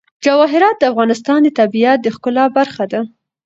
[0.25, 3.01] جواهرات د افغانستان د طبیعت د ښکلا برخه ده.